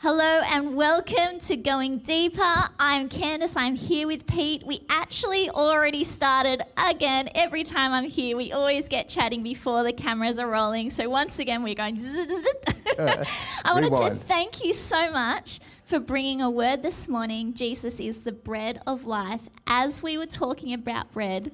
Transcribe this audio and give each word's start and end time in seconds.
Hello 0.00 0.42
and 0.52 0.76
welcome 0.76 1.40
to 1.40 1.56
Going 1.56 2.00
Deeper. 2.00 2.68
I'm 2.78 3.08
Candice. 3.08 3.54
I'm 3.56 3.74
here 3.74 4.06
with 4.06 4.26
Pete. 4.26 4.62
We 4.66 4.82
actually 4.90 5.48
already 5.48 6.04
started 6.04 6.60
again. 6.76 7.30
Every 7.34 7.64
time 7.64 7.94
I'm 7.94 8.04
here, 8.04 8.36
we 8.36 8.52
always 8.52 8.90
get 8.90 9.08
chatting 9.08 9.42
before 9.42 9.84
the 9.84 9.94
cameras 9.94 10.38
are 10.38 10.48
rolling. 10.48 10.90
So 10.90 11.08
once 11.08 11.38
again, 11.38 11.62
we're 11.62 11.74
going. 11.74 11.98
I 12.98 13.72
wanted 13.72 13.94
to 13.94 14.16
thank 14.26 14.62
you 14.62 14.74
so 14.74 15.10
much 15.10 15.60
for 15.86 15.98
bringing 15.98 16.42
a 16.42 16.50
word 16.50 16.82
this 16.82 17.08
morning. 17.08 17.54
Jesus 17.54 17.98
is 17.98 18.20
the 18.20 18.32
bread 18.32 18.82
of 18.86 19.06
life. 19.06 19.48
As 19.66 20.02
we 20.02 20.18
were 20.18 20.26
talking 20.26 20.74
about 20.74 21.10
bread, 21.12 21.52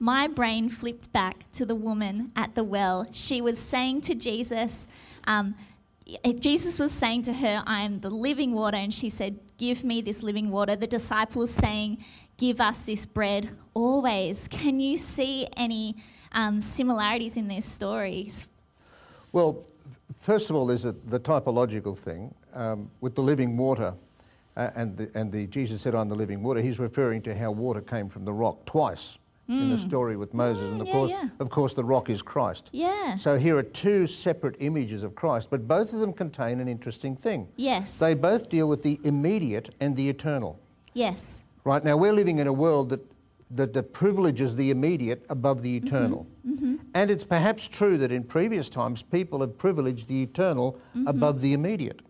my 0.00 0.26
brain 0.26 0.68
flipped 0.68 1.12
back 1.12 1.50
to 1.52 1.64
the 1.64 1.76
woman 1.76 2.32
at 2.34 2.56
the 2.56 2.64
well. 2.64 3.06
She 3.12 3.40
was 3.40 3.56
saying 3.56 4.00
to 4.02 4.16
Jesus, 4.16 4.88
um, 5.28 5.54
Jesus 6.38 6.78
was 6.78 6.92
saying 6.92 7.22
to 7.22 7.32
her, 7.32 7.62
I 7.66 7.82
am 7.82 8.00
the 8.00 8.10
living 8.10 8.52
water. 8.52 8.76
And 8.76 8.92
she 8.92 9.08
said, 9.08 9.38
Give 9.56 9.84
me 9.84 10.00
this 10.00 10.22
living 10.22 10.50
water. 10.50 10.76
The 10.76 10.86
disciples 10.86 11.50
saying, 11.50 12.04
Give 12.36 12.60
us 12.60 12.84
this 12.84 13.06
bread 13.06 13.56
always. 13.72 14.48
Can 14.48 14.80
you 14.80 14.98
see 14.98 15.46
any 15.56 15.96
um, 16.32 16.60
similarities 16.60 17.36
in 17.36 17.48
these 17.48 17.64
stories? 17.64 18.46
Well, 19.32 19.64
first 20.20 20.50
of 20.50 20.56
all, 20.56 20.66
there's 20.66 20.84
a, 20.84 20.92
the 20.92 21.20
typological 21.20 21.96
thing 21.96 22.34
um, 22.54 22.90
with 23.00 23.14
the 23.14 23.22
living 23.22 23.56
water, 23.56 23.94
uh, 24.56 24.70
and 24.76 24.96
the, 24.96 25.10
and 25.14 25.32
the 25.32 25.46
Jesus 25.46 25.80
said, 25.82 25.94
"I'm 25.94 26.08
the 26.08 26.14
living 26.14 26.42
water." 26.42 26.60
He's 26.60 26.78
referring 26.78 27.22
to 27.22 27.36
how 27.36 27.50
water 27.50 27.80
came 27.80 28.08
from 28.08 28.24
the 28.24 28.32
rock 28.32 28.64
twice 28.66 29.18
in 29.48 29.70
the 29.70 29.78
story 29.78 30.16
with 30.16 30.32
Moses, 30.32 30.70
and 30.70 30.80
of 30.80 30.86
Mm. 30.86 30.90
yeah, 30.90 30.92
course, 30.92 31.10
yeah. 31.10 31.28
of 31.38 31.50
course, 31.50 31.74
the 31.74 31.84
rock 31.84 32.08
is 32.08 32.22
Christ. 32.22 32.70
Yeah. 32.72 33.14
So 33.16 33.36
here 33.38 33.56
are 33.58 33.62
two 33.62 34.06
separate 34.06 34.56
images 34.58 35.02
of 35.02 35.14
Christ, 35.14 35.48
but 35.50 35.68
both 35.68 35.92
of 35.92 36.00
them 36.00 36.12
contain 36.12 36.60
an 36.60 36.68
interesting 36.68 37.14
thing. 37.14 37.48
Yes. 37.56 37.98
They 37.98 38.14
both 38.14 38.48
deal 38.48 38.66
with 38.68 38.82
the 38.82 38.98
immediate 39.04 39.74
and 39.80 39.96
the 39.96 40.08
eternal. 40.08 40.58
yes. 40.94 41.42
Right 41.66 41.82
now, 41.82 41.96
we're 41.96 42.12
living 42.12 42.38
in 42.40 42.46
a 42.46 42.52
world 42.52 42.90
that, 42.90 43.00
that, 43.50 43.72
that 43.74 43.92
privileges 43.92 44.56
the 44.56 44.70
immediate 44.70 45.24
above 45.28 45.62
the 45.62 45.78
mm-hmm. 45.78 45.86
eternal. 45.86 46.26
Mm-hmm. 46.46 46.76
And 46.94 47.10
it's 47.10 47.24
perhaps 47.24 47.66
true 47.68 47.98
that 47.98 48.12
in 48.12 48.24
previous 48.24 48.68
times 48.68 49.02
people 49.02 49.40
have 49.40 49.58
privileged 49.58 50.08
the 50.08 50.22
eternal 50.22 50.80
mm-hmm. 50.96 51.06
above 51.06 51.40
the 51.40 51.52
immediate. 51.52 52.00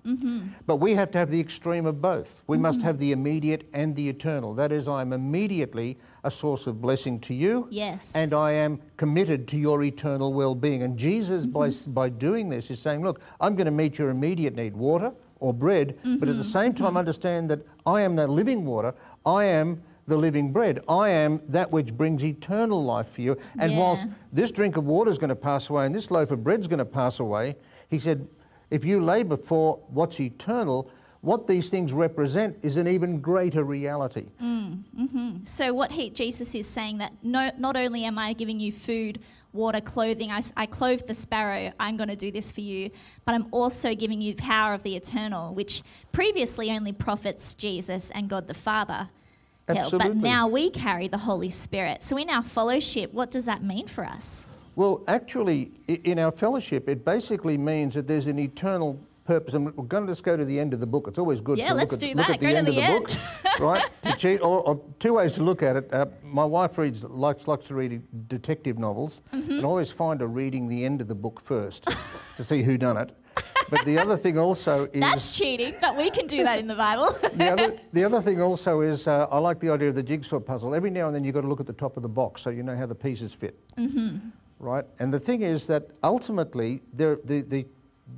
But 0.66 0.76
we 0.76 0.94
have 0.94 1.10
to 1.12 1.18
have 1.18 1.30
the 1.30 1.40
extreme 1.40 1.86
of 1.86 2.00
both. 2.02 2.44
We 2.46 2.58
must 2.58 2.82
have 2.82 2.98
the 2.98 3.12
immediate 3.12 3.68
and 3.72 3.96
the 3.96 4.08
eternal. 4.08 4.54
That 4.54 4.72
is, 4.72 4.88
I 4.88 5.00
am 5.02 5.12
immediately 5.12 5.98
a 6.22 6.30
source 6.30 6.66
of 6.66 6.80
blessing 6.80 7.18
to 7.20 7.34
you. 7.34 7.68
Yes. 7.70 8.14
And 8.14 8.32
I 8.32 8.52
am 8.52 8.80
committed 8.96 9.48
to 9.48 9.56
your 9.56 9.82
eternal 9.82 10.32
well 10.32 10.54
being. 10.54 10.82
And 10.82 10.98
Jesus, 10.98 11.46
by, 11.46 11.70
by 11.88 12.08
doing 12.10 12.48
this, 12.48 12.70
is 12.70 12.78
saying, 12.78 13.02
Look, 13.02 13.20
I'm 13.40 13.54
going 13.54 13.66
to 13.66 13.70
meet 13.72 13.98
your 13.98 14.10
immediate 14.10 14.54
need, 14.54 14.76
water 14.76 15.12
or 15.40 15.52
bread, 15.52 15.98
but 16.04 16.28
at 16.28 16.38
the 16.38 16.44
same 16.44 16.72
time, 16.72 16.96
understand 16.96 17.50
that 17.50 17.60
I 17.84 18.00
am 18.00 18.16
that 18.16 18.30
living 18.30 18.64
water. 18.64 18.94
I 19.26 19.44
am 19.44 19.82
the 20.06 20.16
living 20.16 20.52
bread. 20.52 20.80
I 20.88 21.10
am 21.10 21.40
that 21.48 21.70
which 21.70 21.94
brings 21.96 22.24
eternal 22.24 22.84
life 22.84 23.08
for 23.08 23.22
you. 23.22 23.36
And 23.58 23.72
Yeah. 23.72 23.78
whilst 23.78 24.06
this 24.32 24.50
drink 24.50 24.76
of 24.76 24.86
water 24.86 25.10
is 25.10 25.18
going 25.18 25.30
to 25.30 25.36
pass 25.36 25.70
away 25.70 25.86
and 25.86 25.94
this 25.94 26.10
loaf 26.10 26.30
of 26.30 26.44
bread 26.44 26.60
is 26.60 26.68
going 26.68 26.78
to 26.78 26.84
pass 26.84 27.20
away, 27.20 27.56
he 27.88 27.98
said, 27.98 28.28
if 28.70 28.84
you 28.84 29.00
labour 29.00 29.36
for 29.36 29.80
what's 29.88 30.20
eternal, 30.20 30.88
what 31.20 31.46
these 31.46 31.70
things 31.70 31.94
represent 31.94 32.56
is 32.62 32.76
an 32.76 32.86
even 32.86 33.20
greater 33.20 33.64
reality. 33.64 34.26
Mm, 34.42 34.82
mm-hmm. 34.98 35.44
So 35.44 35.72
what 35.72 35.90
he, 35.92 36.10
Jesus 36.10 36.54
is 36.54 36.68
saying 36.68 36.98
that 36.98 37.12
no, 37.22 37.50
not 37.56 37.76
only 37.76 38.04
am 38.04 38.18
I 38.18 38.34
giving 38.34 38.60
you 38.60 38.72
food, 38.72 39.20
water, 39.54 39.80
clothing, 39.80 40.30
I 40.30 40.66
clothe 40.66 41.06
the 41.06 41.14
sparrow, 41.14 41.72
I'm 41.80 41.96
going 41.96 42.10
to 42.10 42.16
do 42.16 42.30
this 42.30 42.52
for 42.52 42.60
you, 42.60 42.90
but 43.24 43.34
I'm 43.34 43.46
also 43.52 43.94
giving 43.94 44.20
you 44.20 44.34
the 44.34 44.42
power 44.42 44.74
of 44.74 44.82
the 44.82 44.96
eternal, 44.96 45.54
which 45.54 45.82
previously 46.12 46.70
only 46.70 46.92
prophets 46.92 47.54
Jesus 47.54 48.10
and 48.10 48.28
God 48.28 48.46
the 48.46 48.54
Father. 48.54 49.08
Held. 49.68 49.98
But 49.98 50.16
now 50.16 50.46
we 50.48 50.70
carry 50.70 51.08
the 51.08 51.18
Holy 51.18 51.50
Spirit. 51.50 52.02
So 52.02 52.16
in 52.16 52.28
our 52.30 52.42
fellowship, 52.42 53.12
what 53.12 53.30
does 53.30 53.46
that 53.46 53.62
mean 53.62 53.86
for 53.86 54.04
us? 54.04 54.46
Well, 54.76 55.04
actually, 55.06 55.70
in 55.86 56.18
our 56.18 56.32
fellowship, 56.32 56.88
it 56.88 57.04
basically 57.04 57.56
means 57.56 57.94
that 57.94 58.06
there's 58.08 58.26
an 58.26 58.38
eternal 58.38 58.98
purpose. 59.24 59.54
And 59.54 59.66
we're 59.76 59.84
going 59.84 60.04
to 60.06 60.10
just 60.12 60.24
go 60.24 60.36
to 60.36 60.44
the 60.44 60.58
end 60.58 60.74
of 60.74 60.80
the 60.80 60.86
book. 60.86 61.06
It's 61.08 61.18
always 61.18 61.40
good 61.40 61.58
Yeah, 61.58 61.68
to 61.68 61.74
look, 61.74 61.92
at, 61.92 62.02
look 62.02 62.28
at 62.28 62.40
the 62.40 62.46
Go 62.46 62.52
to 62.52 62.56
end 62.58 62.66
the 62.66 62.70
of 62.72 62.76
the 62.76 62.82
end. 62.82 63.18
book, 63.44 63.60
right? 63.60 63.84
To 64.02 64.16
cheat, 64.16 64.40
or, 64.42 64.60
or 64.68 64.80
two 64.98 65.14
ways 65.14 65.34
to 65.34 65.44
look 65.44 65.62
at 65.62 65.76
it. 65.76 65.94
Uh, 65.94 66.06
my 66.24 66.44
wife 66.44 66.76
reads 66.76 67.04
likes 67.04 67.46
likes 67.46 67.66
to 67.68 67.74
read 67.74 68.02
detective 68.28 68.78
novels, 68.78 69.22
Mm-hmm. 69.32 69.50
and 69.52 69.60
I 69.60 69.64
always 69.64 69.90
find 69.92 70.20
her 70.20 70.26
reading 70.26 70.68
the 70.68 70.84
end 70.84 71.00
of 71.00 71.06
the 71.08 71.14
book 71.14 71.40
first 71.40 71.84
to 72.36 72.42
see 72.44 72.62
who 72.64 72.76
done 72.76 72.96
it. 72.96 73.16
But 73.70 73.84
the 73.84 73.98
other 73.98 74.16
thing 74.16 74.38
also 74.38 74.84
is 74.92 75.00
That's 75.00 75.36
cheating, 75.36 75.74
but 75.80 75.96
we 75.96 76.10
can 76.10 76.26
do 76.26 76.42
that 76.44 76.58
in 76.58 76.66
the 76.66 76.74
Bible. 76.74 77.10
the 77.34 77.50
other, 77.50 77.78
the 77.92 78.04
other 78.04 78.20
thing 78.20 78.40
also 78.40 78.80
is 78.80 79.08
uh, 79.08 79.26
I 79.30 79.38
like 79.38 79.60
the 79.60 79.70
idea 79.70 79.88
of 79.88 79.94
the 79.94 80.02
jigsaw 80.02 80.40
puzzle. 80.40 80.74
Every 80.74 80.90
now 80.90 81.06
and 81.06 81.14
then 81.14 81.24
you've 81.24 81.34
got 81.34 81.42
to 81.42 81.48
look 81.48 81.60
at 81.60 81.66
the 81.66 81.72
top 81.72 81.96
of 81.96 82.02
the 82.02 82.08
box 82.08 82.42
so 82.42 82.50
you 82.50 82.62
know 82.62 82.76
how 82.76 82.86
the 82.86 82.94
pieces 82.94 83.32
fit. 83.32 83.58
Right? 84.58 84.84
And 84.98 85.12
the 85.12 85.20
thing 85.20 85.42
is 85.42 85.66
that 85.66 85.88
ultimately 86.02 86.82
there, 86.92 87.18
the, 87.24 87.42
the, 87.42 87.66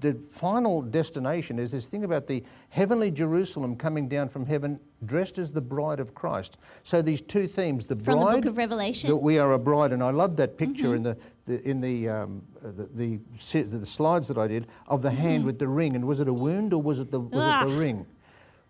the 0.01 0.15
final 0.15 0.83
destination 0.83 1.59
is 1.59 1.73
this 1.73 1.87
thing 1.87 2.05
about 2.05 2.27
the 2.27 2.45
heavenly 2.71 3.11
Jerusalem 3.11 3.77
coming 3.77 4.09
down 4.09 4.29
from 4.29 4.47
heaven 4.47 4.81
dressed 5.05 5.39
as 5.39 5.53
the 5.53 5.61
bride 5.61 6.01
of 6.01 6.15
Christ. 6.15 6.59
So 6.83 7.03
these 7.03 7.21
two 7.21 7.47
themes, 7.47 7.87
the 7.87 7.97
From 7.97 8.19
the 8.19 8.25
bride, 8.25 8.43
book 8.43 8.51
of 8.51 8.59
Revelation. 8.59 9.09
that 9.09 9.17
we 9.17 9.39
are 9.39 9.53
a 9.53 9.59
bride, 9.59 9.93
and 9.93 10.03
I 10.03 10.11
love 10.11 10.37
that 10.37 10.57
mm-hmm. 10.57 10.73
picture 10.73 10.95
in 10.95 11.03
the, 11.03 11.17
the 11.45 11.69
in 11.69 11.81
the, 11.81 12.09
um, 12.09 12.43
the, 12.63 13.21
the 13.43 13.63
the 13.63 13.87
slides 13.87 14.29
that 14.29 14.39
I 14.39 14.49
did 14.49 14.67
of 14.89 15.03
the 15.03 15.11
hand 15.11 15.39
mm-hmm. 15.39 15.47
with 15.47 15.59
the 15.59 15.69
ring. 15.69 15.95
And 15.95 16.07
was 16.07 16.21
it 16.21 16.29
a 16.29 16.35
wound 16.35 16.73
or 16.73 16.83
was 16.83 16.99
it 16.99 17.11
the 17.11 17.21
was 17.21 17.45
it 17.45 17.69
the 17.69 17.79
ring? 17.79 18.07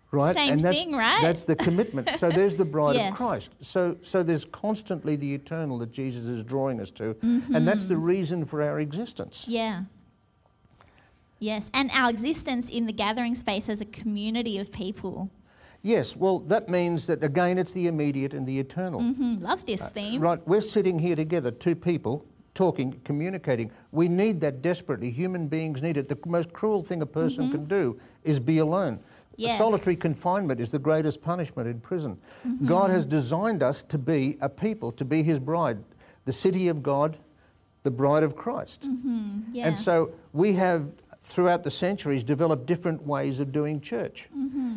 Right, 0.09 0.33
Same 0.33 0.53
and 0.53 0.61
that's, 0.61 0.77
thing, 0.77 0.93
right? 0.93 1.21
That's 1.21 1.43
the 1.43 1.55
commitment. 1.55 2.17
So 2.17 2.29
there's 2.29 2.55
the 2.55 2.63
bride 2.75 2.95
Yes. 2.95 3.11
of 3.11 3.17
Christ. 3.17 3.51
So 3.59 3.97
so 4.03 4.23
there's 4.23 4.45
constantly 4.45 5.15
the 5.17 5.33
eternal 5.33 5.77
that 5.79 5.91
Jesus 5.91 6.25
is 6.25 6.43
drawing 6.43 6.79
us 6.79 6.91
to, 6.91 7.15
mm-hmm. 7.15 7.55
and 7.55 7.67
that's 7.67 7.87
the 7.87 7.97
reason 7.97 8.45
for 8.45 8.61
our 8.61 8.79
existence. 8.79 9.45
Yeah. 9.47 9.83
Yes, 11.39 11.69
and 11.73 11.91
our 11.91 12.09
existence 12.09 12.69
in 12.69 12.85
the 12.85 12.93
gathering 12.93 13.35
space 13.35 13.69
as 13.69 13.81
a 13.81 13.85
community 13.85 14.57
of 14.57 14.71
people. 14.71 15.29
Yes, 15.83 16.15
well, 16.15 16.39
that 16.39 16.67
means 16.67 17.07
that 17.07 17.23
again, 17.23 17.57
it's 17.57 17.73
the 17.73 17.87
immediate 17.87 18.33
and 18.33 18.47
the 18.47 18.59
eternal. 18.59 19.01
Hmm, 19.01 19.35
love 19.41 19.65
this 19.65 19.83
uh, 19.83 19.89
theme. 19.89 20.21
Right, 20.21 20.45
we're 20.47 20.61
sitting 20.61 20.99
here 20.99 21.15
together, 21.15 21.51
two 21.51 21.75
people 21.75 22.25
talking, 22.57 22.99
communicating. 23.05 23.71
We 23.91 24.07
need 24.07 24.41
that 24.41 24.63
desperately. 24.63 25.11
Human 25.11 25.47
beings 25.47 25.83
need 25.83 25.95
it. 25.95 26.09
The 26.09 26.17
most 26.25 26.51
cruel 26.53 26.83
thing 26.83 27.03
a 27.03 27.05
person 27.05 27.45
mm-hmm. 27.45 27.51
can 27.51 27.65
do 27.65 27.99
is 28.23 28.39
be 28.39 28.57
alone. 28.57 28.99
Yes. 29.35 29.59
Solitary 29.59 29.95
confinement 29.95 30.59
is 30.59 30.71
the 30.71 30.79
greatest 30.79 31.21
punishment 31.21 31.69
in 31.69 31.79
prison. 31.79 32.17
Mm-hmm. 32.45 32.65
God 32.65 32.89
has 32.89 33.05
designed 33.05 33.61
us 33.61 33.83
to 33.83 33.99
be 33.99 34.37
a 34.41 34.49
people, 34.49 34.91
to 34.93 35.05
be 35.05 35.21
His 35.21 35.39
bride, 35.39 35.77
the 36.25 36.33
city 36.33 36.67
of 36.67 36.81
God, 36.81 37.17
the 37.83 37.91
bride 37.91 38.23
of 38.23 38.35
Christ. 38.35 38.89
Mm-hmm, 38.89 39.53
yeah. 39.53 39.67
And 39.67 39.77
so 39.77 40.11
we 40.33 40.53
have, 40.53 40.89
throughout 41.21 41.63
the 41.63 41.71
centuries, 41.71 42.23
developed 42.23 42.65
different 42.65 43.03
ways 43.05 43.39
of 43.39 43.51
doing 43.51 43.81
church. 43.81 44.29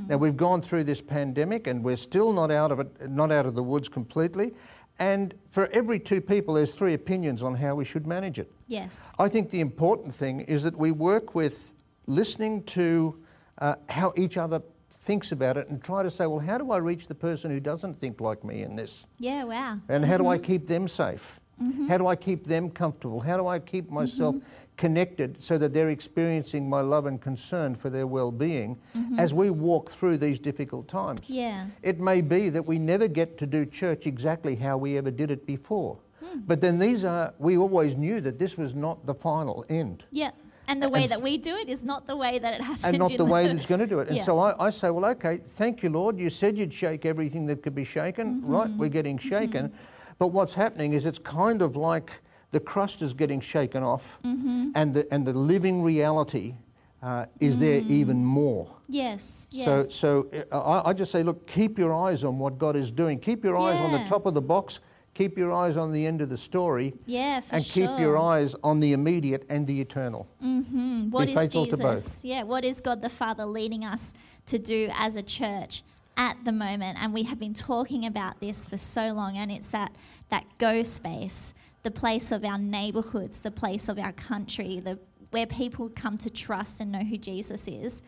Now 0.09 0.17
we've 0.17 0.37
gone 0.37 0.63
through 0.63 0.85
this 0.85 1.01
pandemic, 1.01 1.67
and 1.67 1.85
we're 1.85 1.97
still 1.97 2.33
not 2.33 2.51
out 2.51 2.73
of 2.73 2.81
it, 2.81 3.09
not 3.11 3.31
out 3.31 3.47
of 3.47 3.55
the 3.55 3.63
woods 3.63 3.89
completely. 3.89 4.55
And 4.99 5.35
for 5.51 5.69
every 5.69 5.99
two 6.01 6.21
people, 6.21 6.55
there's 6.55 6.73
three 6.75 6.95
opinions 6.95 7.43
on 7.43 7.55
how 7.55 7.75
we 7.75 7.85
should 7.85 8.07
manage 8.07 8.39
it. 8.39 8.51
yes. 8.67 9.13
I 9.19 9.29
think 9.29 9.51
the 9.51 9.61
important 9.61 10.15
thing 10.15 10.41
is 10.41 10.63
that 10.65 10.77
we 10.77 10.91
work 10.93 11.35
with 11.35 11.73
listening 12.07 12.65
to 12.65 13.19
uh, 13.59 13.77
how 13.89 14.13
each 14.17 14.37
other 14.37 14.61
thinks 14.93 15.33
about 15.33 15.57
it 15.57 15.69
and 15.69 15.83
try 15.83 16.03
to 16.03 16.11
say, 16.11 16.27
well, 16.27 16.39
how 16.41 16.59
do 16.59 16.71
I 16.73 16.77
reach 16.79 17.07
the 17.07 17.15
person 17.15 17.51
who 17.51 17.61
doesn't 17.61 17.99
think 18.01 18.21
like 18.21 18.45
me 18.45 18.63
in 18.63 18.77
this? 18.77 19.07
Yeah, 19.19 19.45
wow. 19.45 19.79
And 19.89 20.05
how 20.05 20.19
do 20.19 20.27
I 20.27 20.37
Mm-hmm. 20.37 20.45
keep 20.45 20.67
them 20.67 20.89
safe? 20.89 21.41
How 21.89 21.99
do 21.99 22.07
I 22.07 22.17
keep 22.17 22.45
them 22.45 22.71
comfortable? 22.71 23.21
How 23.21 23.37
do 23.37 23.47
I 23.47 23.59
keep 23.59 23.91
myself 23.91 24.37
connected 24.77 25.43
so 25.43 25.59
that 25.59 25.75
they're 25.75 25.91
experiencing 25.91 26.69
my 26.69 26.81
love 26.81 27.05
and 27.07 27.21
concern 27.21 27.75
for 27.75 27.91
their 27.91 28.07
well 28.07 28.33
being 28.33 28.79
as 29.19 29.35
we 29.35 29.51
walk 29.51 29.91
through 29.91 30.19
these 30.19 30.39
difficult 30.39 30.89
times? 30.89 31.21
Mm-hmm. 31.21 31.33
Yeah. 31.35 31.67
It 31.83 32.01
may 32.01 32.21
be 32.23 32.49
that 32.51 32.65
we 32.65 32.79
never 32.79 33.09
get 33.09 33.37
to 33.39 33.47
do 33.47 33.67
church 33.67 34.07
exactly 34.07 34.57
how 34.57 34.79
we 34.79 34.97
ever 34.97 35.11
did 35.11 35.31
it 35.31 35.47
before. 35.47 35.99
Hmm. 36.25 36.41
But 36.47 36.61
then 36.61 36.79
these 36.79 37.05
are, 37.05 37.35
we 37.39 37.57
always 37.59 37.95
knew 37.97 38.21
that 38.23 38.39
this 38.39 38.57
was 38.57 38.75
not 38.75 39.05
the 39.05 39.15
final 39.15 39.65
end. 39.69 40.05
Yeah. 40.11 40.31
And 40.69 40.81
the 40.83 40.89
way 40.89 41.03
And 41.03 41.11
that 41.11 41.21
we 41.23 41.37
do 41.37 41.57
it 41.57 41.69
is 41.69 41.83
not 41.83 42.07
the 42.07 42.17
way 42.17 42.39
that 42.39 42.55
it 42.55 42.61
has 42.63 42.79
to 42.81 42.87
happened. 42.87 43.03
and 43.03 43.11
not 43.11 43.19
the 43.19 43.25
way 43.25 43.49
that's 43.49 43.67
going 43.67 43.81
to 43.81 43.87
do 43.89 43.99
it. 44.01 44.09
And 44.09 44.17
Yeah. 44.19 44.23
so 44.23 44.39
I, 44.39 44.67
I 44.67 44.71
say, 44.71 44.89
well, 44.91 45.05
okay, 45.13 45.39
thank 45.39 45.83
you, 45.83 45.91
Lord. 45.91 46.17
You 46.19 46.31
said 46.31 46.57
you'd 46.57 46.73
shake 46.73 47.05
everything 47.05 47.47
that 47.47 47.63
could 47.63 47.75
be 47.75 47.85
shaken, 47.85 48.37
Mm-hmm. 48.41 48.47
right? 48.53 48.71
We're 48.71 48.89
getting 48.89 49.19
shaken. 49.19 49.73
But 50.21 50.29
what's 50.29 50.53
happening 50.55 50.93
is 50.93 51.07
it's 51.07 51.19
kind 51.19 51.63
of 51.63 51.77
like 51.77 52.13
the 52.53 52.61
crust 52.61 53.01
is 53.01 53.15
getting 53.15 53.41
shaken 53.41 53.83
off, 53.83 54.19
Mm-hmm. 54.23 54.73
and, 54.75 54.93
the, 54.95 55.13
and 55.13 55.25
the 55.25 55.33
living 55.33 55.83
reality 55.83 56.57
uh, 57.03 57.25
is 57.41 57.59
there 57.59 57.81
even 57.89 58.23
more. 58.23 58.69
Yes. 58.87 59.49
Mm. 59.51 59.57
Yes. 59.57 59.65
So, 59.65 59.83
so 59.85 60.45
uh, 60.53 60.61
I, 60.85 60.91
I 60.91 60.93
just 60.93 61.11
say, 61.11 61.23
look, 61.23 61.47
keep 61.47 61.79
your 61.79 61.95
eyes 61.95 62.23
on 62.23 62.39
what 62.39 62.59
God 62.59 62.77
is 62.77 62.91
doing. 62.91 63.19
Keep 63.19 63.45
your 63.45 63.57
eyes 63.57 63.81
on 63.81 63.93
the 63.93 64.05
top 64.05 64.27
of 64.27 64.35
the 64.35 64.43
box. 64.43 64.81
keep 65.15 65.39
your 65.39 65.53
eyes 65.53 65.77
on 65.79 65.91
the 65.93 66.07
end 66.07 66.21
of 66.21 66.29
the 66.29 66.37
story 66.37 66.93
Yeah, 67.07 67.41
for 67.41 67.55
and 67.57 67.65
sure. 67.65 67.89
keep 67.89 67.99
your 67.99 68.17
eyes 68.19 68.55
on 68.63 68.79
the 68.81 68.93
immediate 68.93 69.45
and 69.49 69.67
the 69.67 69.81
eternal. 69.81 70.29
Mm, 70.45 71.11
what 71.11 71.25
Be 71.27 71.33
is 71.33 71.39
faithful 71.39 71.65
to 71.65 71.71
Jesus? 71.77 71.83
both. 71.83 72.25
Yeah, 72.25 72.43
what 72.45 72.65
is 72.65 72.81
God 72.83 73.01
the 73.01 73.09
Father 73.09 73.47
leading 73.47 73.85
us 73.87 74.13
to 74.47 74.59
do 74.59 74.89
as 75.07 75.17
a 75.17 75.23
church 75.23 75.83
at 76.21 76.37
the 76.45 76.53
moment? 76.53 76.99
And 77.01 77.15
we 77.15 77.23
have 77.23 77.41
been 77.41 77.55
talking 77.55 78.05
about 78.05 78.41
this 78.41 78.63
for 78.67 78.77
so 78.77 79.13
long, 79.13 79.39
and 79.39 79.51
it's 79.51 79.71
that 79.71 79.91
that 80.29 80.45
go 80.59 80.83
space, 80.83 81.55
the 81.83 81.91
place 81.91 82.31
of 82.31 82.45
our 82.45 82.59
neighborhoods, 82.59 83.41
the 83.41 83.51
place 83.51 83.89
of 83.89 83.99
our 83.99 84.13
country, 84.13 84.81
the 84.81 84.99
where 85.31 85.47
people 85.47 85.89
come 85.89 86.19
to 86.19 86.29
trust 86.29 86.81
and 86.81 86.93
know 86.93 87.05
who 87.05 87.17
Jesus 87.17 87.67
is. 87.67 88.03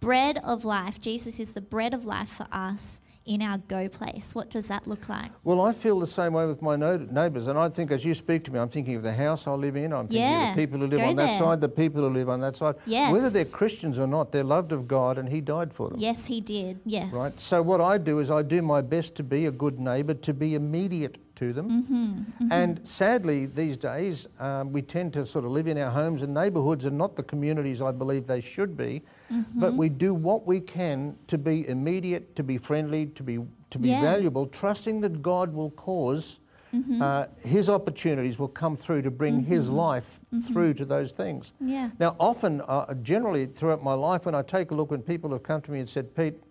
Bread 0.00 0.38
of 0.44 0.64
life. 0.64 1.00
Jesus 1.00 1.40
is 1.40 1.52
the 1.52 1.60
bread 1.60 1.94
of 1.94 2.04
life 2.04 2.28
for 2.28 2.46
us 2.52 3.00
in 3.24 3.42
our 3.42 3.58
go 3.58 3.88
place. 3.88 4.34
What 4.34 4.50
does 4.50 4.68
that 4.68 4.86
look 4.86 5.08
like? 5.08 5.30
Well, 5.44 5.60
I 5.60 5.72
feel 5.72 6.00
the 6.00 6.06
same 6.06 6.32
way 6.32 6.46
with 6.46 6.60
my 6.60 6.76
no- 6.76 6.96
neighbours, 6.96 7.46
and 7.46 7.58
I 7.58 7.68
think 7.68 7.90
as 7.90 8.04
you 8.04 8.14
speak 8.14 8.44
to 8.44 8.50
me, 8.50 8.58
I'm 8.58 8.68
thinking 8.68 8.96
of 8.96 9.02
the 9.02 9.12
house 9.12 9.46
I 9.46 9.52
live 9.52 9.76
in, 9.76 9.92
I'm 9.92 10.08
thinking 10.08 10.20
Yeah, 10.20 10.50
of 10.50 10.56
the 10.56 10.62
people 10.62 10.80
who 10.80 10.86
live 10.86 11.00
on 11.02 11.16
that 11.16 11.38
side, 11.38 11.60
the 11.60 11.68
people 11.68 12.02
who 12.02 12.10
live 12.10 12.28
on 12.28 12.40
that 12.40 12.56
side. 12.56 12.76
Whether 12.86 13.30
they're 13.30 13.44
Christians 13.44 13.98
or 13.98 14.06
not, 14.06 14.32
they're 14.32 14.44
loved 14.44 14.72
of 14.72 14.88
God 14.88 15.18
and 15.18 15.28
He 15.28 15.40
died 15.40 15.72
for 15.72 15.88
them. 15.90 15.98
Yes, 16.00 16.26
he 16.26 16.40
did. 16.40 16.80
Yes. 16.84 17.12
Right? 17.12 17.30
So, 17.30 17.62
what 17.62 17.80
I 17.80 17.98
do 17.98 18.18
is 18.18 18.30
I 18.30 18.42
do 18.42 18.62
my 18.62 18.80
best 18.80 19.14
to 19.16 19.22
be 19.22 19.46
a 19.46 19.50
good 19.50 19.78
neighbour, 19.78 20.14
to 20.14 20.34
be 20.34 20.54
immediate 20.54 21.31
to 21.36 21.52
them. 21.52 21.82
Mm-hmm, 21.84 22.52
And 22.52 22.86
sadly, 22.86 23.46
these 23.46 23.76
days, 23.76 24.26
um, 24.38 24.72
we 24.72 24.82
tend 24.82 25.12
to 25.14 25.24
sort 25.26 25.44
of 25.44 25.50
live 25.50 25.66
in 25.66 25.78
our 25.78 25.90
homes 25.90 26.22
and 26.22 26.34
neighbourhoods 26.34 26.84
and 26.84 26.96
not 26.98 27.16
the 27.16 27.22
communities 27.22 27.80
I 27.80 27.92
believe 27.92 28.26
they 28.26 28.40
should 28.40 28.76
be. 28.76 29.02
Mm-hmm. 29.32 29.60
But 29.60 29.74
we 29.74 29.88
do 29.88 30.14
what 30.14 30.46
we 30.46 30.60
can 30.60 31.16
to 31.28 31.38
be 31.38 31.66
immediate, 31.68 32.36
to 32.36 32.42
be 32.42 32.58
friendly, 32.58 33.06
to 33.06 33.22
be, 33.22 33.38
to 33.70 33.78
be 33.78 33.88
Yeah. 33.88 34.02
valuable, 34.02 34.46
trusting 34.46 35.00
that 35.00 35.22
God 35.22 35.52
will 35.54 35.70
cause. 35.70 36.38
Mm-hmm. 36.74 37.02
Uh, 37.02 37.24
his 37.44 37.68
opportunities 37.68 38.38
will 38.38 38.48
come 38.48 38.76
through 38.76 39.02
to 39.02 39.10
bring 39.10 39.44
His 39.44 39.68
life 39.68 40.20
through 40.48 40.72
to 40.74 40.86
those 40.86 41.12
things. 41.12 41.52
Yeah. 41.60 41.90
Now, 41.98 42.16
often, 42.18 42.62
uh, 42.62 42.94
generally 43.02 43.44
throughout 43.44 43.82
my 43.84 43.92
life, 43.92 44.24
when 44.24 44.34
I 44.34 44.40
take 44.42 44.70
a 44.70 44.74
look, 44.74 44.90
when 44.90 45.02
people 45.02 45.30
have 45.32 45.42
come 45.42 45.60
to 45.62 45.70
me 45.70 45.80
and 45.80 45.88
said, 45.88 46.14
Pete, 46.16 46.42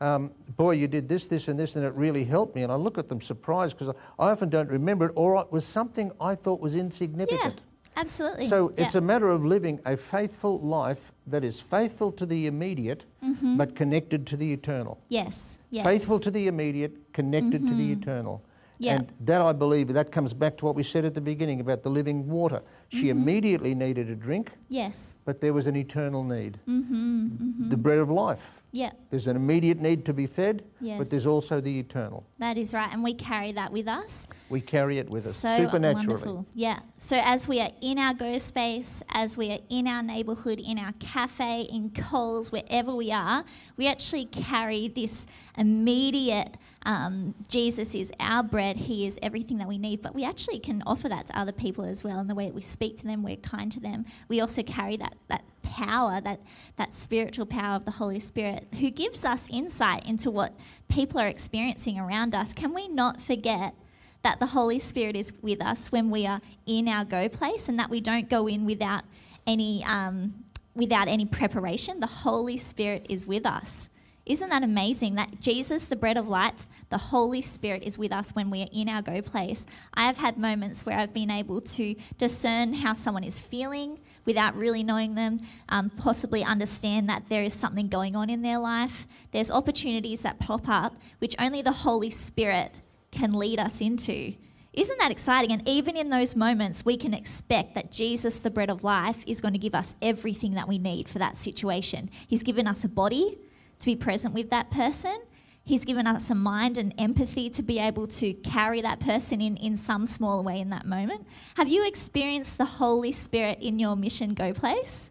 um, 0.00 0.32
boy, 0.56 0.72
you 0.72 0.88
did 0.88 1.08
this, 1.08 1.26
this, 1.26 1.48
and 1.48 1.58
this, 1.58 1.76
and 1.76 1.84
it 1.84 1.92
really 1.94 2.24
helped 2.24 2.54
me. 2.54 2.62
And 2.62 2.72
I 2.72 2.76
look 2.76 2.98
at 2.98 3.08
them 3.08 3.20
surprised 3.20 3.78
because 3.78 3.94
I 4.18 4.30
often 4.30 4.48
don't 4.48 4.68
remember 4.70 5.06
it, 5.06 5.12
or 5.14 5.40
it 5.40 5.52
was 5.52 5.64
something 5.64 6.10
I 6.20 6.34
thought 6.34 6.60
was 6.60 6.74
insignificant. 6.74 7.54
Yeah. 7.56 7.60
Absolutely. 7.96 8.46
So 8.46 8.72
it's 8.76 8.94
a 8.94 9.00
matter 9.00 9.28
of 9.28 9.44
living 9.44 9.78
a 9.84 9.96
faithful 9.96 10.58
life 10.60 11.12
that 11.26 11.44
is 11.44 11.60
faithful 11.60 12.12
to 12.12 12.24
the 12.24 12.46
immediate, 12.46 13.04
but 13.42 13.74
connected 13.74 14.26
to 14.28 14.36
the 14.36 14.52
eternal. 14.52 15.02
Yes. 15.08 15.58
Mm-hmm. 15.66 15.74
Yes. 15.76 15.84
Faithful 15.86 16.18
to 16.20 16.30
the 16.30 16.46
immediate, 16.46 17.12
connected 17.12 17.66
to 17.68 17.74
the 17.74 17.92
eternal. 17.92 18.42
Yeah. 18.78 18.94
And 18.94 19.12
that 19.20 19.42
I 19.42 19.52
believe 19.52 19.88
that 19.92 20.10
comes 20.12 20.32
back 20.32 20.56
to 20.58 20.64
what 20.64 20.74
we 20.76 20.82
said 20.82 21.04
at 21.04 21.12
the 21.12 21.20
beginning 21.20 21.60
about 21.60 21.82
the 21.82 21.90
living 21.90 22.26
water. 22.28 22.62
She 22.88 23.08
Mm-hmm. 23.08 23.20
immediately 23.20 23.74
needed 23.74 24.08
a 24.08 24.14
drink, 24.14 24.52
Yes. 24.70 25.16
but 25.26 25.42
there 25.42 25.52
was 25.52 25.66
an 25.66 25.76
eternal 25.76 26.24
need. 26.24 26.58
Mm-hmm. 26.66 27.68
The 27.68 27.76
bread 27.76 27.98
of 27.98 28.08
life. 28.10 28.59
Yeah. 28.72 28.92
There's 29.10 29.26
an 29.26 29.34
immediate 29.36 29.80
need 29.80 30.04
to 30.04 30.12
be 30.14 30.26
fed, 30.28 30.62
Yes. 30.80 30.98
but 30.98 31.10
there's 31.10 31.26
also 31.26 31.60
the 31.60 31.78
eternal. 31.80 32.24
That 32.38 32.56
is 32.56 32.72
right, 32.72 32.88
and 32.92 33.02
we 33.02 33.14
carry 33.14 33.50
that 33.52 33.72
with 33.72 33.88
us. 33.88 34.28
We 34.48 34.60
carry 34.60 34.98
it 34.98 35.10
with 35.10 35.26
us 35.26 35.36
so 35.36 35.56
supernaturally. 35.56 36.06
wonderful. 36.06 36.46
Yeah. 36.54 36.78
So 36.96 37.20
as 37.22 37.48
we 37.48 37.60
are 37.60 37.70
in 37.80 37.98
our 37.98 38.14
go 38.14 38.38
space, 38.38 39.02
as 39.08 39.36
we 39.36 39.50
are 39.50 39.58
in 39.70 39.88
our 39.88 40.02
neighborhood, 40.04 40.60
in 40.60 40.78
our 40.78 40.92
cafe, 41.00 41.62
in 41.62 41.90
Coles, 41.90 42.52
wherever 42.52 42.94
we 42.94 43.10
are, 43.10 43.44
we 43.76 43.88
actually 43.88 44.26
carry 44.26 44.86
this 44.88 45.26
immediate. 45.58 46.56
Um, 46.86 47.34
Jesus 47.48 47.94
is 47.94 48.12
our 48.20 48.42
bread. 48.42 48.76
He 48.76 49.06
is 49.06 49.18
everything 49.22 49.58
that 49.58 49.68
we 49.68 49.78
need. 49.78 50.00
But 50.00 50.14
we 50.14 50.24
actually 50.24 50.58
can 50.60 50.82
offer 50.86 51.08
that 51.08 51.26
to 51.26 51.38
other 51.38 51.52
people 51.52 51.84
as 51.84 52.02
well. 52.02 52.18
In 52.20 52.26
the 52.26 52.34
way 52.34 52.46
that 52.46 52.54
we 52.54 52.62
speak 52.62 52.96
to 52.98 53.04
them, 53.06 53.22
we're 53.22 53.36
kind 53.36 53.70
to 53.72 53.80
them. 53.80 54.06
We 54.28 54.40
also 54.40 54.62
carry 54.62 54.96
that 54.98 55.14
that 55.28 55.42
power, 55.70 56.20
that 56.20 56.40
that 56.76 56.92
spiritual 56.92 57.46
power 57.46 57.76
of 57.76 57.84
the 57.84 57.92
Holy 57.92 58.20
Spirit, 58.20 58.66
who 58.78 58.90
gives 58.90 59.24
us 59.24 59.46
insight 59.50 60.06
into 60.06 60.30
what 60.30 60.54
people 60.88 61.20
are 61.20 61.28
experiencing 61.28 61.98
around 61.98 62.34
us. 62.34 62.52
Can 62.52 62.74
we 62.74 62.88
not 62.88 63.22
forget? 63.22 63.74
that 64.22 64.38
the 64.38 64.46
Holy 64.46 64.78
Spirit 64.78 65.16
is 65.16 65.32
with 65.40 65.62
us 65.62 65.90
when 65.90 66.10
we 66.10 66.26
are 66.26 66.40
in 66.66 66.88
our 66.88 67.04
go 67.04 67.28
place 67.28 67.68
and 67.68 67.78
that 67.78 67.88
we 67.88 68.00
don't 68.00 68.28
go 68.28 68.46
in 68.46 68.66
without 68.66 69.04
any, 69.46 69.82
um, 69.84 70.44
without 70.74 71.08
any 71.08 71.24
preparation. 71.24 72.00
The 72.00 72.06
Holy 72.06 72.56
Spirit 72.56 73.06
is 73.08 73.26
with 73.26 73.46
us. 73.46 73.88
Isn't 74.26 74.50
that 74.50 74.62
amazing 74.62 75.14
that 75.14 75.40
Jesus, 75.40 75.86
the 75.86 75.96
bread 75.96 76.16
of 76.16 76.28
life, 76.28 76.68
the 76.90 76.98
Holy 76.98 77.42
Spirit 77.42 77.82
is 77.82 77.98
with 77.98 78.12
us 78.12 78.30
when 78.30 78.50
we 78.50 78.62
are 78.62 78.68
in 78.72 78.88
our 78.88 79.02
go 79.02 79.22
place? 79.22 79.66
I 79.94 80.04
have 80.04 80.18
had 80.18 80.36
moments 80.36 80.84
where 80.84 80.98
I've 80.98 81.14
been 81.14 81.30
able 81.30 81.60
to 81.62 81.96
discern 82.18 82.74
how 82.74 82.92
someone 82.94 83.24
is 83.24 83.40
feeling 83.40 83.98
without 84.24 84.56
really 84.56 84.82
knowing 84.82 85.14
them, 85.14 85.40
um, 85.68 85.90
possibly 85.90 86.44
understand 86.44 87.08
that 87.08 87.24
there 87.28 87.42
is 87.42 87.54
something 87.54 87.88
going 87.88 88.16
on 88.16 88.30
in 88.30 88.42
their 88.42 88.58
life. 88.58 89.06
There's 89.32 89.50
opportunities 89.50 90.22
that 90.22 90.38
pop 90.38 90.68
up 90.68 90.94
which 91.18 91.34
only 91.38 91.62
the 91.62 91.72
Holy 91.72 92.10
Spirit 92.10 92.72
can 93.10 93.32
lead 93.32 93.58
us 93.58 93.80
into. 93.80 94.34
Isn't 94.72 94.98
that 94.98 95.10
exciting? 95.10 95.50
And 95.50 95.66
even 95.68 95.96
in 95.96 96.10
those 96.10 96.36
moments, 96.36 96.84
we 96.84 96.96
can 96.96 97.12
expect 97.12 97.74
that 97.74 97.90
Jesus, 97.90 98.38
the 98.38 98.50
bread 98.50 98.70
of 98.70 98.84
life, 98.84 99.24
is 99.26 99.40
going 99.40 99.54
to 99.54 99.58
give 99.58 99.74
us 99.74 99.96
everything 100.00 100.54
that 100.54 100.68
we 100.68 100.78
need 100.78 101.08
for 101.08 101.18
that 101.18 101.36
situation. 101.36 102.08
He's 102.28 102.44
given 102.44 102.68
us 102.68 102.84
a 102.84 102.88
body 102.88 103.36
to 103.80 103.86
be 103.86 103.96
present 103.96 104.32
with 104.32 104.50
that 104.50 104.70
person. 104.70 105.18
He's 105.64 105.84
given 105.84 106.06
us 106.06 106.30
a 106.30 106.34
mind 106.34 106.78
and 106.78 106.92
empathy 106.98 107.48
to 107.50 107.62
be 107.62 107.78
able 107.78 108.06
to 108.08 108.32
carry 108.32 108.80
that 108.80 108.98
person 108.98 109.40
in, 109.40 109.56
in 109.56 109.76
some 109.76 110.06
small 110.06 110.42
way 110.42 110.58
in 110.60 110.70
that 110.70 110.84
moment. 110.84 111.26
Have 111.54 111.68
you 111.68 111.86
experienced 111.86 112.58
the 112.58 112.64
Holy 112.64 113.12
Spirit 113.12 113.58
in 113.60 113.78
your 113.78 113.94
mission 113.94 114.34
go 114.34 114.52
place? 114.52 115.10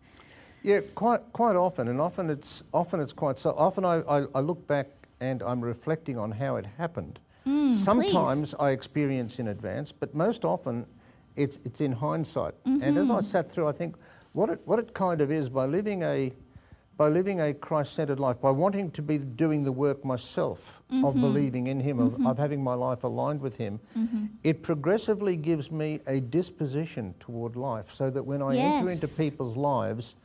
Yeah, 0.61 0.81
quite 0.95 1.21
quite 1.31 1.55
often, 1.55 1.87
and 1.87 2.01
often 2.01 2.29
it's 2.29 2.63
often 2.73 2.99
it's 2.99 3.13
quite 3.13 3.37
so. 3.37 3.51
Often 3.51 3.85
I, 3.85 4.01
I, 4.01 4.25
I 4.35 4.39
look 4.41 4.67
back 4.67 4.87
and 5.21 5.41
I'm 5.43 5.61
reflecting 5.61 6.17
on 6.17 6.31
how 6.31 6.57
it 6.57 6.65
happened. 6.77 7.19
Mm, 7.47 7.71
Sometimes 7.71 8.53
I 8.59 8.71
experience 8.71 9.39
in 9.39 9.47
advance, 9.47 9.93
but 9.93 10.13
most 10.13 10.43
often 10.43 10.85
it's 11.37 11.59
it's 11.63 11.79
in 11.79 11.93
hindsight. 11.93 12.55
And 12.65 12.97
as 12.97 13.09
I 13.09 13.21
sat 13.21 13.49
through, 13.49 13.67
I 13.67 13.71
think 13.71 13.95
what 14.33 14.49
it 14.49 14.59
what 14.65 14.79
it 14.79 14.93
kind 14.93 15.21
of 15.21 15.31
is 15.31 15.47
by 15.47 15.65
living 15.65 16.03
a 16.03 16.33
by 16.99 17.07
living 17.07 17.39
a 17.39 17.53
Christ-centered 17.53 18.19
life, 18.19 18.41
by 18.41 18.51
wanting 18.51 18.91
to 18.91 19.01
be 19.01 19.17
doing 19.17 19.63
the 19.63 19.71
work 19.71 20.03
myself 20.03 20.83
of 20.89 20.95
mm-hmm. 20.95 21.21
believing 21.21 21.67
in 21.67 21.79
Him, 21.79 21.97
of, 21.97 22.11
mm-hmm. 22.11 22.27
of 22.27 22.37
having 22.37 22.61
my 22.61 22.73
life 22.73 23.05
aligned 23.05 23.39
with 23.39 23.55
Him, 23.55 23.79
mm-hmm. 23.97 24.25
it 24.43 24.61
progressively 24.63 25.37
gives 25.37 25.71
me 25.71 26.01
a 26.07 26.19
disposition 26.19 27.15
toward 27.17 27.55
life, 27.55 27.93
so 27.93 28.09
that 28.09 28.23
when 28.23 28.41
I 28.41 28.57
enter 28.57 28.89
into 28.91 29.07
people's 29.07 29.55
lives, 29.55 30.15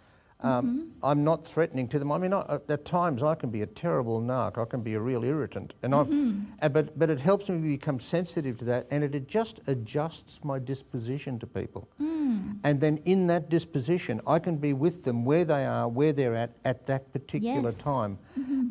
um, 0.44 0.92
I'm 1.02 1.24
not 1.24 1.46
threatening 1.46 1.88
to 1.88 1.98
them. 1.98 2.12
I 2.12 2.18
mean, 2.18 2.32
I, 2.32 2.58
at 2.68 2.84
times 2.84 3.22
I 3.22 3.34
can 3.34 3.50
be 3.50 3.62
a 3.62 3.66
terrible 3.66 4.20
narc. 4.20 4.58
I 4.58 4.64
can 4.66 4.82
be 4.82 4.94
a 4.94 5.00
real 5.00 5.24
irritant, 5.24 5.74
and 5.82 5.94
I've, 5.94 6.10
uh, 6.62 6.68
but 6.68 6.98
but 6.98 7.08
it 7.10 7.20
helps 7.20 7.48
me 7.48 7.58
become 7.76 7.98
sensitive 7.98 8.58
to 8.58 8.64
that, 8.66 8.86
and 8.90 9.02
it 9.02 9.26
just 9.28 9.60
adjusts 9.66 10.40
my 10.44 10.58
disposition 10.58 11.38
to 11.40 11.46
people. 11.46 11.88
And 12.66 12.80
then 12.80 12.98
in 13.04 13.26
that 13.28 13.48
disposition, 13.50 14.20
I 14.26 14.38
can 14.38 14.56
be 14.56 14.72
with 14.72 15.04
them 15.04 15.24
where 15.24 15.44
they 15.44 15.64
are, 15.66 15.88
where 15.88 16.12
they're 16.12 16.34
at 16.36 16.50
at 16.64 16.86
that 16.86 17.12
particular 17.12 17.70
Yes. 17.70 17.84
time, 17.84 18.18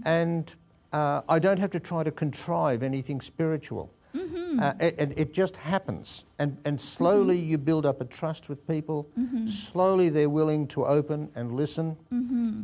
and 0.05 0.51
uh, 0.91 1.21
I 1.29 1.39
don't 1.39 1.59
have 1.59 1.71
to 1.71 1.79
try 1.79 2.03
to 2.03 2.11
contrive 2.11 2.83
anything 2.83 3.21
spiritual. 3.21 3.91
Mm-hmm. 4.33 4.59
Uh, 4.59 4.73
it, 4.79 4.95
and 4.97 5.17
it 5.17 5.33
just 5.33 5.55
happens. 5.55 6.25
And, 6.39 6.57
and 6.65 6.79
slowly 6.81 7.37
you 7.37 7.57
build 7.57 7.85
up 7.85 8.01
a 8.01 8.05
trust 8.05 8.49
with 8.49 8.67
people. 8.67 9.09
Mm-hmm. 9.17 9.47
Slowly 9.47 10.09
they're 10.09 10.29
willing 10.29 10.67
to 10.69 10.85
open 10.85 11.29
and 11.35 11.55
listen 11.55 11.97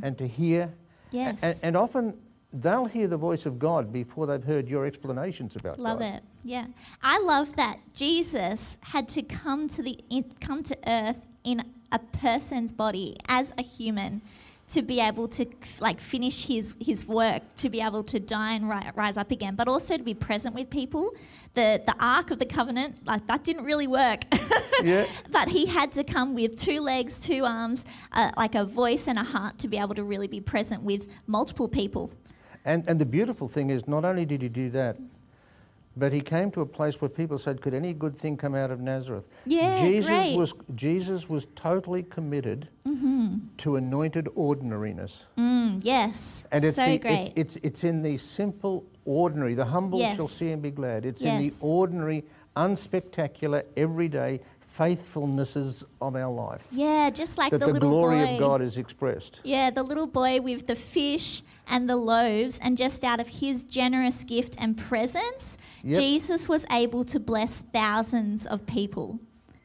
and 0.04 0.18
to 0.18 0.28
hear. 0.28 0.74
Yes. 1.12 1.44
And, 1.44 1.56
and 1.64 1.78
often 1.78 2.18
they'll 2.52 2.86
hear 2.86 3.08
the 3.08 3.18
voice 3.18 3.46
of 3.46 3.60
God 3.60 3.94
before 3.94 4.26
they've 4.28 4.44
heard 4.44 4.68
your 4.68 4.86
explanations 4.86 5.56
about 5.56 5.78
it. 5.78 5.82
Love 5.82 6.00
God. 6.00 6.16
it. 6.16 6.24
Yeah. 6.44 6.66
I 7.02 7.20
love 7.20 7.56
that 7.56 7.80
Jesus 7.94 8.78
had 8.82 9.08
to 9.10 9.22
come 9.22 9.68
to 9.70 9.84
the 9.84 9.98
come 10.40 10.64
to 10.64 10.78
earth 10.88 11.26
in 11.44 11.64
a 11.92 12.00
person's 12.00 12.74
body 12.74 13.18
as 13.28 13.54
a 13.58 13.62
human 13.62 14.22
to 14.70 14.82
be 14.82 15.00
able 15.00 15.28
to 15.28 15.46
like 15.80 16.00
finish 16.00 16.46
his 16.46 16.74
his 16.80 17.06
work, 17.08 17.42
to 17.58 17.70
be 17.70 17.82
able 17.82 18.04
to 18.04 18.20
die 18.20 18.54
and 18.54 18.70
ri- 18.70 18.92
rise 18.96 19.18
up 19.18 19.32
again, 19.32 19.56
but 19.56 19.68
also 19.68 19.98
to 19.98 20.04
be 20.04 20.14
present 20.14 20.56
with 20.56 20.70
people. 20.70 21.12
The 21.56 21.82
the 21.86 21.96
ark 22.00 22.32
of 22.32 22.40
the 22.40 22.46
covenant, 22.46 23.06
like 23.06 23.28
that 23.28 23.44
didn't 23.44 23.66
really 23.66 23.88
work. 23.88 24.22
Yeah. 24.82 25.06
but 25.30 25.50
he 25.50 25.66
had 25.66 25.92
to 25.94 26.06
come 26.06 26.34
with 26.34 26.56
two 26.56 26.80
legs, 26.80 27.20
two 27.20 27.44
arms, 27.44 27.84
uh, 28.14 28.32
like 28.38 28.56
a 28.56 28.64
voice 28.64 29.10
and 29.10 29.20
a 29.20 29.26
heart 29.26 29.60
to 29.60 29.68
be 29.68 29.78
able 29.78 29.94
to 29.96 30.06
really 30.06 30.28
be 30.30 30.40
present 30.40 30.84
with 30.84 31.06
multiple 31.28 31.68
people. 31.68 32.14
And, 32.64 32.88
and 32.88 32.98
the 32.98 33.06
beautiful 33.06 33.50
thing 33.50 33.72
is, 33.72 33.90
not 33.90 34.06
only 34.06 34.26
did 34.26 34.42
he 34.42 34.48
do 34.48 34.70
that, 34.70 34.96
but 35.98 36.14
he 36.14 36.22
came 36.22 36.52
to 36.52 36.62
a 36.62 36.66
place 36.66 37.02
where 37.02 37.10
people 37.10 37.38
said, 37.38 37.62
"Could 37.62 37.74
any 37.74 37.94
good 37.94 38.16
thing 38.16 38.38
come 38.38 38.56
out 38.56 38.72
of 38.72 38.80
Nazareth?" 38.80 39.28
Yeah, 39.46 39.82
Jesus 39.82 40.36
was 40.36 40.54
Jesus 40.76 41.30
was 41.30 41.48
totally 41.56 42.04
committed 42.04 42.70
to 43.60 43.76
anointed 43.76 44.28
ordinariness. 44.36 45.26
Mm, 45.38 45.82
yes. 45.84 46.48
And 46.52 46.64
it's, 46.64 46.78
so 46.78 46.86
the, 46.86 46.98
great. 46.98 47.34
It's, 47.36 47.56
it's, 47.56 47.66
it's 47.66 47.84
in 47.84 48.02
the 48.02 48.18
simple, 48.18 48.86
ordinary, 49.06 49.54
the 49.54 49.66
humble 49.66 50.00
shall 50.16 50.28
see 50.28 50.52
and 50.52 50.62
be 50.62 50.72
glad. 50.72 51.06
It's 51.06 51.22
in 51.22 51.38
the 51.38 51.52
ordinary, 51.62 52.24
unspectacular, 52.56 53.64
everyday 53.78 54.40
faithfulnesses 54.80 55.84
of 56.00 56.16
our 56.16 56.32
life. 56.32 56.70
Yeah, 56.72 57.10
just 57.10 57.38
like 57.38 57.52
that 57.52 57.60
the, 57.60 57.68
the, 57.68 57.74
little 57.74 57.90
glory 57.90 58.24
boy. 58.26 58.34
of 58.34 58.40
God 58.40 58.62
is 58.62 58.78
expressed. 58.78 59.42
Yeah, 59.44 59.70
the 59.72 59.84
little 59.84 60.08
boy 60.08 60.40
with 60.40 60.68
the 60.68 60.76
fish 60.76 61.44
and 61.68 61.90
the 61.90 61.98
loaves, 61.98 62.60
and 62.60 62.78
just 62.78 63.04
out 63.04 63.20
of 63.20 63.28
his 63.28 63.64
generous 63.64 64.24
gift 64.24 64.56
and 64.58 64.78
presence, 64.78 65.58
Yep. 65.84 66.00
Jesus 66.00 66.50
was 66.50 66.66
able 66.72 67.04
to 67.06 67.20
bless 67.20 67.60
thousands 67.60 68.48
of 68.48 68.66
people. 68.66 69.20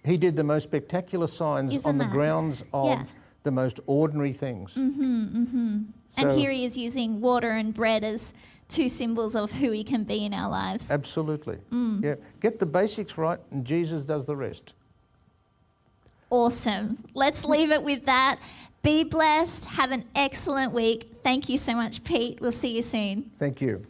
He 0.05 0.17
did 0.17 0.37
the 0.37 0.45
most 0.45 0.65
spectacular 0.65 1.27
signs 1.27 1.75
Isn't 1.75 1.89
on 1.89 1.99
the 1.99 2.05
grounds 2.05 2.63
of 2.73 2.89
Yeah. 2.89 3.05
the 3.45 3.51
most 3.51 3.81
ordinary 3.87 4.33
things. 4.33 4.75
Mm-hmm, 4.75 5.23
mm-hmm. 5.43 5.79
and 6.17 6.39
here 6.39 6.51
he 6.51 6.65
is 6.65 6.77
using 6.77 7.21
water 7.21 7.51
and 7.51 7.73
bread 7.73 8.05
as 8.05 8.35
two 8.69 8.89
symbols 8.89 9.37
of 9.37 9.53
who 9.53 9.71
he 9.71 9.85
can 9.85 10.05
be 10.05 10.25
in 10.25 10.35
our 10.35 10.51
lives. 10.51 10.91
Absolutely. 10.91 11.59
Mm. 11.71 12.03
Yeah. 12.03 12.15
Get 12.41 12.59
the 12.59 12.67
basics 12.67 13.17
right, 13.17 13.39
and 13.51 13.65
Jesus 13.65 14.05
does 14.05 14.25
the 14.27 14.37
rest. 14.37 14.75
Awesome. 16.35 16.99
Let's 17.15 17.45
leave 17.45 17.71
it 17.71 17.81
with 17.81 18.07
that. 18.07 18.41
Be 18.83 19.05
blessed. 19.05 19.67
Have 19.67 19.93
an 19.93 20.05
excellent 20.17 20.73
week. 20.73 21.21
Thank 21.23 21.49
you 21.49 21.57
so 21.57 21.75
much, 21.75 22.03
Pete. 22.03 22.41
We'll 22.41 22.51
see 22.51 22.75
you 22.75 22.83
soon. 22.83 23.31
Thank 23.39 23.61
you. 23.61 23.87